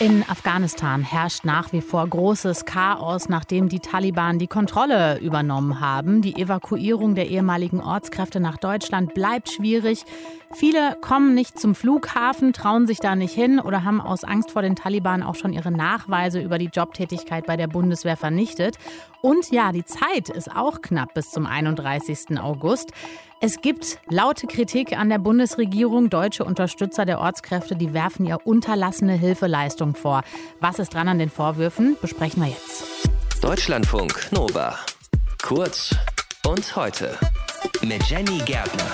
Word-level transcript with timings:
In 0.00 0.24
Afghanistan 0.30 1.02
herrscht 1.02 1.44
nach 1.44 1.74
wie 1.74 1.82
vor 1.82 2.08
großes 2.08 2.64
Chaos, 2.64 3.28
nachdem 3.28 3.68
die 3.68 3.80
Taliban 3.80 4.38
die 4.38 4.46
Kontrolle 4.46 5.18
übernommen 5.18 5.78
haben. 5.78 6.22
Die 6.22 6.36
Evakuierung 6.36 7.14
der 7.14 7.28
ehemaligen 7.28 7.82
Ortskräfte 7.82 8.40
nach 8.40 8.56
Deutschland 8.56 9.12
bleibt 9.12 9.50
schwierig. 9.50 10.06
Viele 10.52 10.96
kommen 11.02 11.34
nicht 11.34 11.60
zum 11.60 11.74
Flughafen, 11.74 12.54
trauen 12.54 12.86
sich 12.86 12.98
da 13.00 13.14
nicht 13.14 13.34
hin 13.34 13.60
oder 13.60 13.84
haben 13.84 14.00
aus 14.00 14.24
Angst 14.24 14.52
vor 14.52 14.62
den 14.62 14.74
Taliban 14.74 15.22
auch 15.22 15.34
schon 15.34 15.52
ihre 15.52 15.70
Nachweise 15.70 16.40
über 16.40 16.56
die 16.56 16.70
Jobtätigkeit 16.72 17.44
bei 17.44 17.58
der 17.58 17.68
Bundeswehr 17.68 18.16
vernichtet. 18.16 18.78
Und 19.20 19.50
ja, 19.50 19.70
die 19.70 19.84
Zeit 19.84 20.30
ist 20.30 20.50
auch 20.50 20.80
knapp 20.80 21.12
bis 21.12 21.30
zum 21.30 21.44
31. 21.44 22.40
August. 22.40 22.92
Es 23.42 23.62
gibt 23.62 23.98
laute 24.10 24.46
Kritik 24.46 24.98
an 24.98 25.08
der 25.08 25.18
Bundesregierung. 25.18 26.10
Deutsche 26.10 26.44
Unterstützer 26.44 27.06
der 27.06 27.20
Ortskräfte, 27.20 27.74
die 27.74 27.94
werfen 27.94 28.26
ihr 28.26 28.46
unterlassene 28.46 29.14
Hilfeleistung 29.14 29.94
vor. 29.94 30.24
Was 30.60 30.78
ist 30.78 30.92
dran 30.92 31.08
an 31.08 31.18
den 31.18 31.30
Vorwürfen? 31.30 31.96
Besprechen 32.02 32.42
wir 32.42 32.50
jetzt. 32.50 33.08
Deutschlandfunk 33.40 34.30
Nova. 34.30 34.78
Kurz 35.42 35.96
und 36.46 36.76
heute 36.76 37.16
mit 37.80 38.04
Jenny 38.10 38.40
Gärtner. 38.44 38.84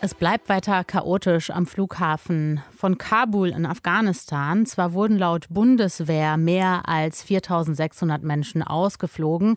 Es 0.00 0.14
bleibt 0.14 0.48
weiter 0.48 0.84
chaotisch 0.84 1.50
am 1.50 1.66
Flughafen 1.66 2.62
von 2.76 2.96
Kabul 2.96 3.48
in 3.48 3.66
Afghanistan. 3.66 4.66
Zwar 4.66 4.92
wurden 4.92 5.18
laut 5.18 5.46
Bundeswehr 5.48 6.36
mehr 6.36 6.82
als 6.88 7.24
4600 7.24 8.22
Menschen 8.22 8.62
ausgeflogen, 8.62 9.56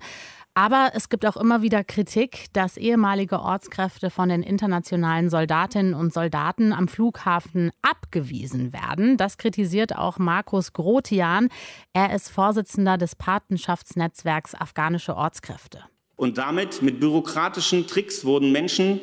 aber 0.57 0.89
es 0.95 1.09
gibt 1.09 1.23
auch 1.27 1.37
immer 1.37 1.61
wieder 1.61 1.83
Kritik, 1.83 2.47
dass 2.51 2.77
ehemalige 2.77 3.41
Ortskräfte 3.41 4.09
von 4.09 4.29
den 4.29 4.41
internationalen 4.41 5.29
Soldatinnen 5.29 5.93
und 5.93 6.11
Soldaten 6.11 6.73
am 6.73 6.87
Flughafen 6.87 7.69
abgewiesen 7.83 8.73
werden. 8.73 9.17
Das 9.17 9.37
kritisiert 9.37 9.95
auch 9.95 10.17
Markus 10.17 10.73
Grotian. 10.73 11.49
Er 11.93 12.11
ist 12.15 12.29
Vorsitzender 12.29 12.97
des 12.97 13.15
Patenschaftsnetzwerks 13.15 14.55
Afghanische 14.55 15.15
Ortskräfte. 15.15 15.83
Und 16.15 16.39
damit 16.39 16.81
mit 16.81 16.99
bürokratischen 16.99 17.85
Tricks 17.85 18.25
wurden 18.25 18.51
Menschen 18.51 19.01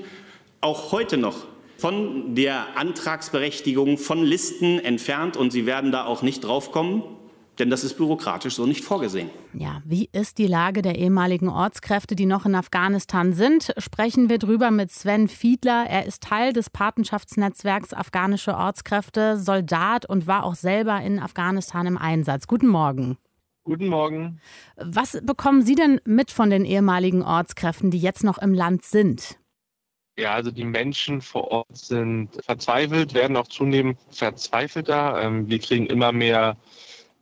auch 0.61 0.91
heute 0.91 1.17
noch 1.17 1.37
von 1.79 2.35
der 2.35 2.77
Antragsberechtigung 2.77 3.97
von 3.97 4.25
Listen 4.25 4.81
entfernt 4.81 5.37
und 5.37 5.53
sie 5.53 5.67
werden 5.67 5.93
da 5.93 6.05
auch 6.05 6.23
nicht 6.23 6.43
draufkommen. 6.43 7.05
Denn 7.59 7.71
das 7.71 7.85
ist 7.85 7.97
bürokratisch 7.97 8.57
so 8.57 8.67
nicht 8.67 8.85
vorgesehen. 8.85 9.31
Ja, 9.53 9.81
wie 9.85 10.09
ist 10.13 10.39
die 10.39 10.49
Lage 10.49 10.83
der 10.83 10.97
ehemaligen 10.97 11.49
Ortskräfte, 11.49 12.17
die 12.17 12.27
noch 12.27 12.47
in 12.47 12.55
Afghanistan 12.55 13.33
sind? 13.33 13.73
Sprechen 13.79 14.29
wir 14.29 14.39
drüber 14.39 14.73
mit 14.73 14.91
Sven 14.91 15.29
Fiedler. 15.29 15.87
Er 15.89 16.05
ist 16.07 16.23
Teil 16.23 16.53
des 16.53 16.69
Patenschaftsnetzwerks 16.71 17.95
Afghanische 17.95 18.57
Ortskräfte, 18.57 19.39
Soldat 19.39 20.05
und 20.07 20.27
war 20.27 20.45
auch 20.45 20.57
selber 20.57 21.01
in 21.01 21.21
Afghanistan 21.21 21.87
im 21.87 21.97
Einsatz. 21.97 22.49
Guten 22.49 22.67
Morgen. 22.67 23.19
Guten 23.63 23.87
Morgen. 23.87 24.41
Was 24.77 25.19
bekommen 25.23 25.63
Sie 25.63 25.75
denn 25.75 26.01
mit 26.05 26.31
von 26.31 26.51
den 26.51 26.65
ehemaligen 26.65 27.23
Ortskräften, 27.23 27.91
die 27.91 27.99
jetzt 27.99 28.25
noch 28.25 28.39
im 28.39 28.53
Land 28.53 28.83
sind? 28.83 29.39
Ja, 30.19 30.33
also 30.33 30.51
die 30.51 30.65
Menschen 30.65 31.21
vor 31.21 31.51
Ort 31.51 31.77
sind 31.77 32.29
verzweifelt, 32.45 33.15
werden 33.15 33.37
auch 33.37 33.49
zunehmend 33.49 33.99
verzweifelter. 34.11 35.21
Ähm, 35.23 35.49
wir 35.49 35.59
kriegen 35.59 35.87
immer 35.87 36.13
mehr 36.13 36.57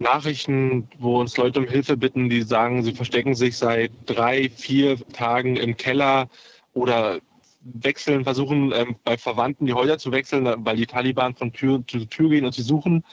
Nachrichten, 0.03 0.89
wo 0.98 1.20
uns 1.20 1.36
Leute 1.36 1.61
um 1.61 1.67
Hilfe 1.67 1.97
bitten, 1.97 2.28
die 2.28 2.42
sagen, 2.42 2.83
sie 2.83 2.92
verstecken 2.92 3.34
sich 3.34 3.56
seit 3.56 3.91
drei, 4.06 4.50
vier 4.50 4.98
Tagen 5.12 5.56
im 5.56 5.77
Keller 5.77 6.28
oder 6.75 7.20
wechseln, 7.62 8.25
versuchen 8.25 8.73
ähm, 8.73 8.97
bei 9.05 9.17
Verwandten 9.17 9.67
die 9.67 9.75
Häuser 9.75 9.98
zu 9.98 10.12
wechseln, 10.12 10.47
weil 10.64 10.77
die 10.77 10.86
Taliban 10.86 11.34
von 11.34 11.53
Tür 11.53 11.83
zu 11.86 12.05
Tür 12.06 12.30
gehen 12.30 12.45
und 12.45 12.55
sie 12.55 12.62
suchen. 12.62 13.05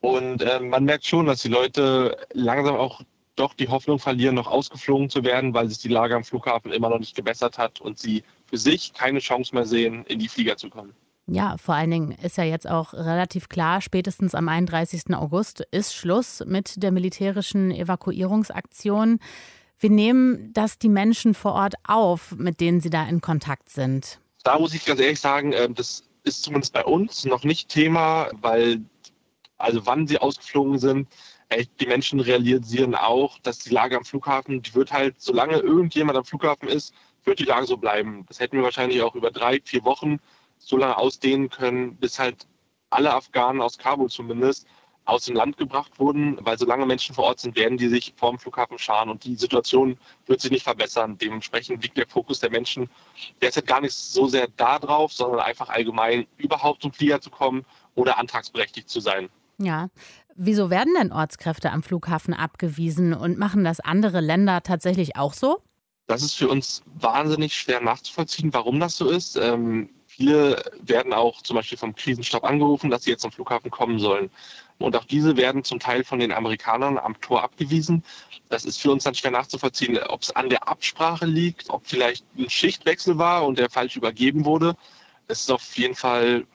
Und 0.00 0.42
äh, 0.42 0.60
man 0.60 0.84
merkt 0.84 1.06
schon, 1.06 1.26
dass 1.26 1.42
die 1.42 1.48
Leute 1.48 2.16
langsam 2.32 2.76
auch 2.76 3.02
doch 3.36 3.54
die 3.54 3.68
Hoffnung 3.68 3.98
verlieren, 3.98 4.34
noch 4.34 4.48
ausgeflogen 4.48 5.10
zu 5.10 5.22
werden, 5.24 5.54
weil 5.54 5.68
sich 5.68 5.78
die 5.78 5.88
Lage 5.88 6.16
am 6.16 6.24
Flughafen 6.24 6.72
immer 6.72 6.90
noch 6.90 6.98
nicht 6.98 7.14
gebessert 7.14 7.56
hat 7.56 7.80
und 7.80 7.98
sie 7.98 8.24
für 8.46 8.58
sich 8.58 8.92
keine 8.94 9.20
Chance 9.20 9.54
mehr 9.54 9.64
sehen, 9.64 10.04
in 10.06 10.18
die 10.18 10.28
Flieger 10.28 10.56
zu 10.56 10.70
kommen. 10.70 10.92
Ja, 11.30 11.56
vor 11.58 11.74
allen 11.74 11.90
Dingen 11.90 12.12
ist 12.12 12.38
ja 12.38 12.44
jetzt 12.44 12.66
auch 12.66 12.94
relativ 12.94 13.50
klar, 13.50 13.82
spätestens 13.82 14.34
am 14.34 14.48
31. 14.48 15.14
August 15.14 15.60
ist 15.70 15.94
Schluss 15.94 16.42
mit 16.46 16.82
der 16.82 16.90
militärischen 16.90 17.70
Evakuierungsaktion. 17.70 19.20
Wir 19.78 19.90
nehmen 19.90 20.52
das 20.54 20.78
die 20.78 20.88
Menschen 20.88 21.34
vor 21.34 21.52
Ort 21.52 21.74
auf, 21.86 22.34
mit 22.36 22.60
denen 22.60 22.80
Sie 22.80 22.88
da 22.88 23.06
in 23.06 23.20
Kontakt 23.20 23.68
sind? 23.68 24.20
Da 24.42 24.58
muss 24.58 24.72
ich 24.72 24.86
ganz 24.86 25.00
ehrlich 25.00 25.20
sagen, 25.20 25.52
ähm, 25.52 25.74
das 25.74 26.02
ist 26.24 26.42
zumindest 26.42 26.72
bei 26.72 26.84
uns 26.84 27.26
noch 27.26 27.44
nicht 27.44 27.68
Thema, 27.68 28.30
weil, 28.40 28.80
also 29.58 29.84
wann 29.84 30.06
sie 30.06 30.18
ausgeflogen 30.18 30.78
sind, 30.78 31.08
die 31.80 31.86
Menschen 31.86 32.20
realisieren 32.20 32.94
auch, 32.94 33.38
dass 33.40 33.58
die 33.58 33.70
Lage 33.70 33.96
am 33.96 34.04
Flughafen, 34.04 34.62
die 34.62 34.74
wird 34.74 34.92
halt, 34.92 35.16
solange 35.18 35.58
irgendjemand 35.58 36.18
am 36.18 36.24
Flughafen 36.24 36.68
ist, 36.68 36.94
wird 37.24 37.38
die 37.38 37.44
Lage 37.44 37.66
so 37.66 37.76
bleiben. 37.76 38.24
Das 38.28 38.40
hätten 38.40 38.56
wir 38.56 38.64
wahrscheinlich 38.64 39.02
auch 39.02 39.14
über 39.14 39.30
drei, 39.30 39.60
vier 39.64 39.84
Wochen 39.84 40.18
so 40.58 40.76
lange 40.76 40.96
ausdehnen 40.96 41.50
können, 41.50 41.96
bis 41.96 42.18
halt 42.18 42.46
alle 42.90 43.14
Afghanen 43.14 43.60
aus 43.60 43.78
Kabul 43.78 44.08
zumindest 44.10 44.66
aus 45.08 45.24
dem 45.24 45.36
Land 45.36 45.56
gebracht 45.56 45.98
wurden, 45.98 46.36
weil 46.42 46.58
solange 46.58 46.84
Menschen 46.84 47.14
vor 47.14 47.24
Ort 47.24 47.40
sind, 47.40 47.56
werden 47.56 47.78
die 47.78 47.88
sich 47.88 48.12
vor 48.16 48.30
dem 48.30 48.38
Flughafen 48.38 48.78
scharen 48.78 49.08
und 49.08 49.24
die 49.24 49.36
Situation 49.36 49.96
wird 50.26 50.42
sich 50.42 50.50
nicht 50.50 50.64
verbessern. 50.64 51.16
Dementsprechend 51.16 51.82
liegt 51.82 51.96
der 51.96 52.06
Fokus 52.06 52.40
der 52.40 52.50
Menschen 52.50 52.90
derzeit 53.40 53.66
gar 53.66 53.80
nicht 53.80 53.94
so 53.94 54.26
sehr 54.26 54.48
da 54.56 54.78
drauf, 54.78 55.14
sondern 55.14 55.40
einfach 55.40 55.70
allgemein 55.70 56.26
überhaupt 56.36 56.82
zum 56.82 56.92
Flieger 56.92 57.22
zu 57.22 57.30
kommen 57.30 57.64
oder 57.94 58.18
antragsberechtigt 58.18 58.90
zu 58.90 59.00
sein. 59.00 59.30
Ja. 59.56 59.88
Wieso 60.36 60.68
werden 60.68 60.92
denn 60.96 61.10
Ortskräfte 61.10 61.72
am 61.72 61.82
Flughafen 61.82 62.34
abgewiesen 62.34 63.14
und 63.14 63.38
machen 63.38 63.64
das 63.64 63.80
andere 63.80 64.20
Länder 64.20 64.62
tatsächlich 64.62 65.16
auch 65.16 65.32
so? 65.32 65.62
Das 66.06 66.22
ist 66.22 66.34
für 66.34 66.48
uns 66.48 66.82
wahnsinnig 66.84 67.54
schwer 67.54 67.80
nachzuvollziehen, 67.80 68.52
warum 68.52 68.78
das 68.78 68.96
so 68.96 69.08
ist. 69.08 69.36
Ähm, 69.36 69.88
Viele 70.18 70.60
werden 70.82 71.12
auch 71.12 71.42
zum 71.42 71.54
Beispiel 71.54 71.78
vom 71.78 71.94
Krisenstab 71.94 72.42
angerufen, 72.42 72.90
dass 72.90 73.04
sie 73.04 73.10
jetzt 73.10 73.22
zum 73.22 73.30
Flughafen 73.30 73.70
kommen 73.70 74.00
sollen. 74.00 74.30
Und 74.78 74.96
auch 74.96 75.04
diese 75.04 75.36
werden 75.36 75.62
zum 75.62 75.78
Teil 75.78 76.02
von 76.02 76.18
den 76.18 76.32
Amerikanern 76.32 76.98
am 76.98 77.20
Tor 77.20 77.44
abgewiesen. 77.44 78.02
Das 78.48 78.64
ist 78.64 78.80
für 78.80 78.90
uns 78.90 79.04
dann 79.04 79.14
schwer 79.14 79.30
nachzuvollziehen, 79.30 79.96
ob 79.96 80.22
es 80.22 80.34
an 80.34 80.50
der 80.50 80.66
Absprache 80.66 81.24
liegt, 81.24 81.70
ob 81.70 81.86
vielleicht 81.86 82.24
ein 82.36 82.50
Schichtwechsel 82.50 83.16
war 83.16 83.46
und 83.46 83.60
der 83.60 83.70
falsch 83.70 83.94
übergeben 83.94 84.44
wurde. 84.44 84.74
Es 85.28 85.42
ist 85.42 85.52
auf 85.52 85.76
jeden 85.76 85.94
Fall 85.94 86.48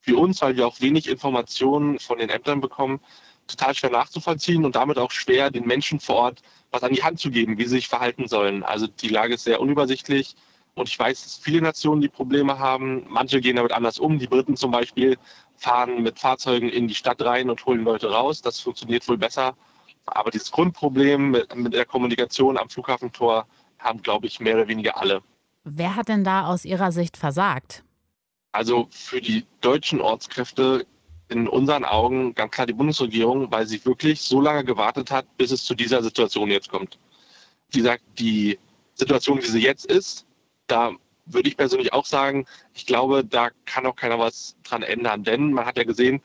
für 0.00 0.16
uns, 0.16 0.42
weil 0.42 0.56
wir 0.56 0.66
auch 0.66 0.80
wenig 0.80 1.08
Informationen 1.08 2.00
von 2.00 2.18
den 2.18 2.28
Ämtern 2.28 2.60
bekommen, 2.60 2.98
total 3.46 3.72
schwer 3.76 3.90
nachzuvollziehen 3.90 4.64
und 4.64 4.74
damit 4.74 4.98
auch 4.98 5.12
schwer, 5.12 5.52
den 5.52 5.64
Menschen 5.64 6.00
vor 6.00 6.16
Ort 6.16 6.42
was 6.72 6.82
an 6.82 6.92
die 6.92 7.04
Hand 7.04 7.20
zu 7.20 7.30
geben, 7.30 7.56
wie 7.56 7.64
sie 7.64 7.76
sich 7.76 7.88
verhalten 7.88 8.26
sollen. 8.26 8.64
Also 8.64 8.88
die 8.88 9.08
Lage 9.08 9.34
ist 9.34 9.44
sehr 9.44 9.60
unübersichtlich. 9.60 10.34
Und 10.74 10.88
ich 10.88 10.98
weiß, 10.98 11.22
dass 11.22 11.36
viele 11.36 11.62
Nationen 11.62 12.00
die 12.00 12.08
Probleme 12.08 12.58
haben. 12.58 13.04
Manche 13.08 13.40
gehen 13.40 13.56
damit 13.56 13.72
anders 13.72 13.98
um. 13.98 14.18
Die 14.18 14.26
Briten 14.26 14.56
zum 14.56 14.70
Beispiel 14.70 15.18
fahren 15.56 16.02
mit 16.02 16.18
Fahrzeugen 16.18 16.68
in 16.68 16.88
die 16.88 16.94
Stadt 16.94 17.22
rein 17.22 17.50
und 17.50 17.64
holen 17.66 17.84
Leute 17.84 18.10
raus. 18.10 18.40
Das 18.40 18.60
funktioniert 18.60 19.06
wohl 19.08 19.18
besser. 19.18 19.54
Aber 20.06 20.30
dieses 20.30 20.50
Grundproblem 20.50 21.30
mit, 21.30 21.74
der 21.74 21.84
Kommunikation 21.84 22.56
am 22.56 22.70
Flughafentor 22.70 23.46
haben, 23.78 24.02
glaube 24.02 24.26
ich, 24.26 24.40
mehr 24.40 24.54
oder 24.54 24.68
weniger 24.68 24.96
alle. 24.96 25.22
Wer 25.64 25.96
hat 25.96 26.08
denn 26.08 26.24
da 26.24 26.46
aus 26.46 26.64
Ihrer 26.64 26.92
Sicht 26.92 27.16
versagt? 27.16 27.84
Also 28.52 28.88
für 28.90 29.20
die 29.20 29.44
deutschen 29.60 30.00
Ortskräfte 30.00 30.86
in 31.28 31.46
unseren 31.46 31.84
Augen 31.84 32.34
ganz 32.34 32.50
klar 32.50 32.66
die 32.66 32.72
Bundesregierung, 32.72 33.50
weil 33.52 33.66
sie 33.66 33.84
wirklich 33.84 34.20
so 34.20 34.40
lange 34.40 34.64
gewartet 34.64 35.10
hat, 35.10 35.26
bis 35.36 35.52
es 35.52 35.64
zu 35.64 35.74
dieser 35.74 36.02
Situation 36.02 36.50
jetzt 36.50 36.68
kommt. 36.68 36.98
Wie 37.70 37.78
gesagt, 37.78 38.02
die 38.18 38.58
Situation, 38.94 39.38
wie 39.38 39.46
sie 39.46 39.62
jetzt 39.62 39.86
ist, 39.86 40.26
da 40.70 40.92
würde 41.26 41.48
ich 41.48 41.56
persönlich 41.56 41.92
auch 41.92 42.06
sagen, 42.06 42.46
ich 42.74 42.86
glaube, 42.86 43.24
da 43.24 43.50
kann 43.64 43.86
auch 43.86 43.96
keiner 43.96 44.18
was 44.18 44.56
dran 44.64 44.82
ändern. 44.82 45.24
Denn 45.24 45.52
man 45.52 45.66
hat 45.66 45.76
ja 45.76 45.84
gesehen, 45.84 46.22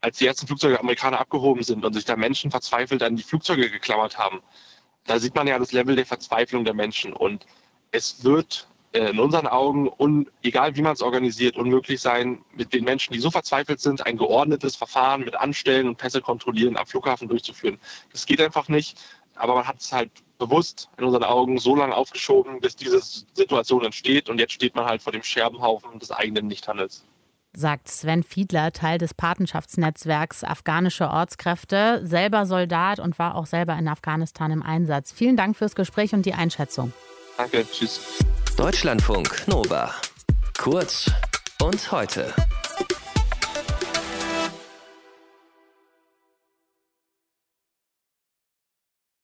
als 0.00 0.18
die 0.18 0.26
ersten 0.26 0.46
Flugzeuge 0.46 0.74
der 0.74 0.80
Amerikaner 0.80 1.20
abgehoben 1.20 1.62
sind 1.62 1.84
und 1.84 1.92
sich 1.92 2.04
da 2.04 2.16
Menschen 2.16 2.50
verzweifelt 2.50 3.02
an 3.02 3.16
die 3.16 3.22
Flugzeuge 3.22 3.70
geklammert 3.70 4.18
haben, 4.18 4.40
da 5.06 5.18
sieht 5.18 5.34
man 5.34 5.46
ja 5.46 5.58
das 5.58 5.72
Level 5.72 5.96
der 5.96 6.06
Verzweiflung 6.06 6.64
der 6.64 6.74
Menschen. 6.74 7.12
Und 7.12 7.46
es 7.90 8.22
wird 8.24 8.68
äh, 8.92 9.10
in 9.10 9.18
unseren 9.18 9.46
Augen, 9.46 9.90
un, 9.98 10.30
egal 10.42 10.76
wie 10.76 10.82
man 10.82 10.92
es 10.92 11.02
organisiert, 11.02 11.56
unmöglich 11.56 12.00
sein, 12.00 12.44
mit 12.54 12.72
den 12.72 12.84
Menschen, 12.84 13.12
die 13.12 13.18
so 13.18 13.30
verzweifelt 13.30 13.80
sind, 13.80 14.06
ein 14.06 14.16
geordnetes 14.16 14.76
Verfahren 14.76 15.24
mit 15.24 15.34
Anstellen 15.36 15.88
und 15.88 15.96
Pässe 15.96 16.20
kontrollieren 16.20 16.76
am 16.76 16.86
Flughafen 16.86 17.28
durchzuführen. 17.28 17.78
Das 18.12 18.26
geht 18.26 18.40
einfach 18.40 18.68
nicht. 18.68 18.98
Aber 19.38 19.54
man 19.54 19.66
hat 19.66 19.80
es 19.80 19.92
halt 19.92 20.10
bewusst 20.38 20.88
in 20.98 21.04
unseren 21.04 21.24
Augen 21.24 21.58
so 21.58 21.74
lange 21.74 21.94
aufgeschoben, 21.94 22.60
bis 22.60 22.76
diese 22.76 23.00
Situation 23.00 23.84
entsteht. 23.84 24.28
Und 24.28 24.38
jetzt 24.38 24.52
steht 24.52 24.74
man 24.74 24.84
halt 24.84 25.02
vor 25.02 25.12
dem 25.12 25.22
Scherbenhaufen 25.22 25.98
des 25.98 26.10
eigenen 26.10 26.46
Nichthandels 26.46 27.04
sagt 27.58 27.88
Sven 27.88 28.22
Fiedler, 28.22 28.72
Teil 28.72 28.98
des 28.98 29.14
Patenschaftsnetzwerks 29.14 30.44
Afghanische 30.44 31.08
Ortskräfte, 31.08 32.00
selber 32.04 32.46
Soldat 32.46 33.00
und 33.00 33.18
war 33.18 33.34
auch 33.34 33.46
selber 33.46 33.76
in 33.76 33.88
Afghanistan 33.88 34.50
im 34.50 34.62
Einsatz. 34.62 35.12
Vielen 35.12 35.36
Dank 35.36 35.56
fürs 35.56 35.74
Gespräch 35.74 36.12
und 36.12 36.24
die 36.26 36.34
Einschätzung. 36.34 36.92
Danke, 37.36 37.66
tschüss. 37.70 38.18
Deutschlandfunk 38.56 39.46
Nova. 39.46 39.94
Kurz 40.58 41.10
und 41.62 41.92
heute. 41.92 42.34